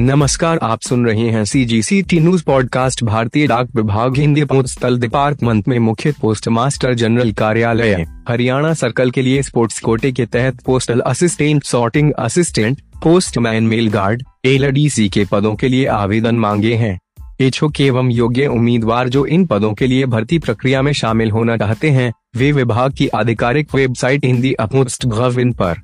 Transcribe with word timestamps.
नमस्कार, 0.00 0.58
आप 0.62 0.80
सुन 0.80 1.06
रहे 1.06 1.28
हैं 1.30 1.44
C 1.44 1.64
G 1.64 1.82
C 1.82 2.00
T 2.02 2.18
news 2.20 2.42
podcast 2.44 3.02
भारतीय 3.04 3.46
डाक 3.46 3.68
विभाग, 3.76 4.16
हिंदी 4.16 4.44
पोस्टल 4.44 4.98
डिपार्टमेंट 4.98 5.68
में 5.68 5.78
मुख्य 5.78 6.12
पोस्ट 6.20 6.48
मास्टर 6.48 6.94
जनरल 6.94 7.32
कार्यालय 7.32 8.06
हरियाणा 8.28 8.72
सर्कल 8.74 9.10
के 9.10 9.22
लिए 9.22 9.42
स्पोर्ट्स 9.42 9.80
कोटे 9.80 10.12
के 10.12 10.26
तहत 10.26 10.60
postal 10.60 11.00
assistant 11.00 11.64
sorting 11.64 12.12
assistant 12.18 12.80
postman 13.02 13.64
mail 13.64 13.88
guard 13.88 14.22
LDC 14.44 15.08
के 15.08 15.24
पदों 15.24 15.54
के 15.54 15.68
लिए 15.68 15.86
आवेदन 15.86 16.36
मांगे 16.36 16.74
हैं। 16.74 16.98
इच्छुक 17.40 17.80
एवं 17.80 18.10
योग्य 18.10 18.46
उम्मीदवार 18.46 19.08
जो 19.08 19.24
इन 19.26 19.46
पदों 19.46 19.72
के 19.72 19.86
लिए 19.86 20.06
भर्ती 20.06 20.38
प्रक्रिया 20.38 20.82
में 20.82 20.92
शामिल 20.92 21.30
होना 21.30 21.56
चाहते 21.56 21.90
हैं, 21.90 22.12
वे 22.36 22.52
विभाग 22.52 22.94
की 22.94 23.08
आधिकारिक 23.08 23.74
website 23.74 24.24
India 24.24 24.52
post 24.52 25.06
gov 25.06 25.40
in 25.40 25.52
पर 25.52 25.82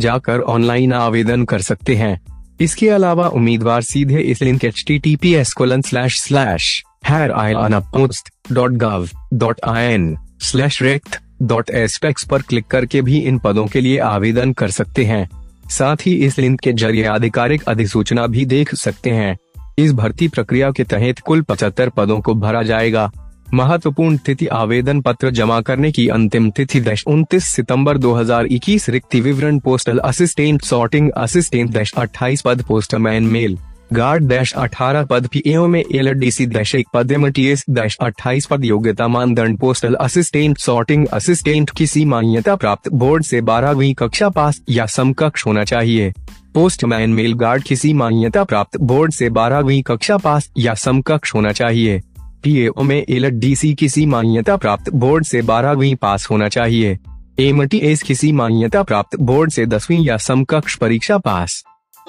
जाकर 0.00 0.40
ऑनलाइन 0.40 0.92
आवेदन 0.92 1.44
कर 1.44 1.60
सकते 1.60 1.94
हैं। 1.94 2.35
इसके 2.60 2.88
अलावा 2.88 3.28
उम्मीदवार 3.28 3.82
सीधे 3.82 4.20
इस 4.20 4.42
link 4.42 4.64
H 4.64 4.84
T 4.86 4.98
T 4.98 5.16
P 5.16 5.34
S 5.34 5.52
colon 5.52 5.80
slash 5.80 6.20
slash 6.20 6.82
hair 7.06 7.32
I 7.32 7.54
post 7.92 8.28
dot 8.52 8.70
gov 8.70 9.08
dot 9.34 9.60
I 9.64 9.84
N 9.84 10.16
slash 10.40 10.82
rect 10.82 11.16
dot 11.42 11.70
एसपेक्स 11.70 12.24
पर 12.24 12.42
क्लिक 12.42 12.66
करके 12.66 13.02
भी 13.02 13.18
इन 13.18 13.38
पदों 13.38 13.66
के 13.66 13.80
लिए 13.80 13.98
आवेदन 13.98 14.52
कर 14.52 14.70
सकते 14.70 15.04
हैं। 15.04 15.28
साथ 15.70 15.96
ही 16.06 16.14
इस 16.14 16.38
लिंक 16.38 16.60
के 16.60 16.72
ज़रिए 16.72 17.04
आधिकारिक 17.04 17.62
अधिसूचना 17.62 18.26
भी 18.26 18.44
देख 18.44 18.74
सकते 18.74 19.10
हैं। 19.10 19.36
इस 19.78 19.92
भर्ती 19.92 20.28
प्रक्रिया 20.28 20.70
के 20.70 20.84
तहत 20.84 21.18
कुल 21.18 21.42
पचहत्तर 21.42 21.88
पदों 21.88 22.20
को 22.20 22.34
भरा 22.34 22.62
जाएगा। 22.62 23.10
महत्वपूर्ण 23.54 24.16
तिथि 24.26 24.46
आवेदन 24.52 25.00
पत्र 25.00 25.30
जमा 25.32 25.60
करने 25.60 25.90
की 25.92 26.06
अंतिम 26.08 26.50
तिथि 26.50 26.80
दश 26.80 27.04
उनतीस 27.06 27.44
सितंबर 27.46 27.98
दो 27.98 28.12
हज़ार 28.14 28.46
इक्कीस 28.46 28.88
रिक्ति 28.90 29.20
विवरण 29.20 29.58
पोस्टल 29.58 29.98
असिस्टेंट 30.00 30.62
सॉर्टिंग 30.64 31.10
असिस्टेंट 31.16 31.70
दश 31.70 31.92
अट्ठाईस 31.96 32.42
पद 32.42 32.62
पोस्टमैन 32.68 33.26
मेल। 33.26 33.56
गार्ड 33.92 34.26
डैश 34.28 34.52
अठारह 34.54 35.04
पद 35.04 35.26
पी 35.32 35.42
एओ 35.46 35.66
में 35.66 35.80
एल 35.80 36.12
डी 36.12 36.30
सी 36.30 36.46
डैश 36.46 36.74
एक 36.74 36.86
पद 36.94 37.12
एम 37.12 37.28
टी 37.28 37.46
एस 37.48 37.64
डैश 37.70 37.96
अट्ठाईस 38.02 38.46
पद 38.46 38.64
योग्यता 38.64 39.06
मानदंड 39.08 39.58
पोस्टल 39.58 39.94
असिस्टेंट 39.94 40.58
सॉर्टिंग 40.58 41.06
असिस्टेंट 41.12 41.70
किसी 41.76 42.04
मान्यता 42.04 42.54
प्राप्त 42.56 42.88
बोर्ड 42.94 43.24
से 43.24 43.40
बारहवीं 43.42 43.92
कक्षा 43.94 44.28
पास 44.28 44.60
या 44.68 44.86
समकक्ष 44.86 45.46
होना 45.46 45.64
चाहिए। 45.64 46.12
पोस्टमैन 46.54 47.10
मेल 47.10 47.32
गार्ड 47.36 47.62
किसी 47.62 47.92
मान्यता 47.92 48.44
प्राप्त 48.44 48.76
बोर्ड 48.82 49.12
से 49.12 49.28
बारहवीं 49.30 49.82
कक्षा 49.82 50.16
पास 50.16 50.50
या 50.58 50.74
समकक्ष 50.76 51.34
होना 51.34 51.52
चाहिए। 51.52 52.02
पीएओ 52.46 52.82
में 52.82 53.04
डी 53.32 53.74
किसी 53.74 54.04
मान्यता 54.06 54.56
प्राप्त 54.56 54.88
बोर्ड 54.94 55.24
से 55.24 55.40
बारहवीं 55.42 55.94
पास 55.96 56.26
होना 56.30 56.48
चाहिए। 56.48 56.98
एम 57.40 57.64
टी 57.64 57.78
एस 57.84 58.02
किसी 58.02 58.30
मान्यता 58.32 58.82
प्राप्त 58.82 59.16
बोर्ड 59.20 59.50
से 59.50 59.64
दसवीं 59.66 60.04
या 60.04 60.16
समकक्ष 60.16 60.76
परीक्षा 60.76 61.16
पास 61.18 61.62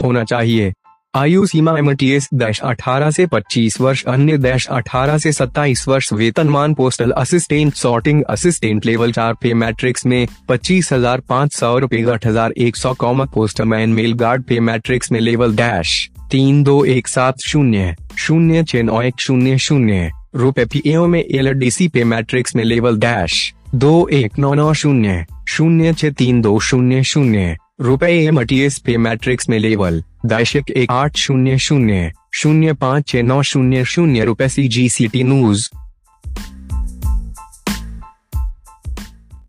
होना 0.04 0.24
चाहिए। 0.24 0.74
आयु 1.14 1.46
सीमा 1.46 1.78
एम 1.78 1.92
टी 1.94 2.10
एस 2.12 2.30
डैश 2.34 2.60
अठारह 2.62 3.12
से 3.12 3.26
25 3.28 3.80
वर्ष, 3.82 4.04
अन्य 4.06 4.38
डैश 4.38 4.68
अठारह 4.68 5.18
से 5.18 5.32
27 5.32 5.88
वर्ष, 5.88 6.12
वेतनमान 6.14 6.74
postal 6.74 7.12
assistant, 7.14 7.74
sorting 7.74 8.22
assistant 8.30 8.86
level 8.86 9.12
चार 9.12 9.34
पे 9.34 9.54
मैट्रिक्स 9.56 10.06
में 10.06 10.28
पच्चीस 10.50 10.94
हज़ार 10.94 11.22
पाँच 11.30 11.54
सौ 11.54 11.78
रूपए 11.80 12.04
आठ 12.12 12.28
हज़ार 12.28 12.54
एक 12.58 12.76
सौ 12.76 12.94
comma 13.00 13.26
postman 13.34 13.94
mail 13.94 14.14
guard 14.16 14.44
pay 14.44 14.60
matrix 14.62 15.12
में 15.12 15.20
लेवल 15.20 15.56
डैश 15.56 15.98
तीन 16.32 16.64
दो 16.64 16.84
एक 16.86 17.08
सात 17.08 17.42
शून्य 17.42 17.96
शून्य 18.18 18.64
छह 18.64 18.84
नौ 18.84 19.02
एक 19.02 19.20
शून्य 19.20 19.58
शून्य। 19.58 20.12
रूपए 20.36 20.66
पी 20.66 20.82
में 21.08 21.24
एल 21.24 21.52
डी 21.54 21.88
पे 21.88 22.04
मैट्रिक्स 22.04 22.56
में 22.56 22.64
लेवल 22.64 22.98
डैश 22.98 23.54
दो 23.76 24.08
एक 24.08 24.40
नौ 24.40 24.54
नौ 24.54 24.74
शून्य 24.74 25.26
शून्य 25.48 25.94
छह 25.94 26.10
तीन 26.10 26.42
दो 26.42 26.60
शून्य 26.60 27.04
शून्य 27.04 27.58
रुपए 27.82 28.12
एम 28.26 28.40
पे 28.86 28.98
मैट्रिक्स 28.98 29.50
में 29.50 29.60
लेवल 29.60 30.04
दायशिक 30.26 30.72
एक 30.72 30.92
आठ 30.92 31.18
शून्य 31.18 31.58
शून्य 31.58 32.12
शून्य 32.34 32.74
पाँच 32.74 33.08
छह 33.08 33.22
नौ 33.22 33.42
शून्य 33.42 33.86
शून्य 33.86 34.26
रुपए 34.26 34.48
सी 34.50 34.68
जी 34.68 34.90
सी 34.90 35.08
टी 35.08 35.24
न्यूज़। 35.24 35.70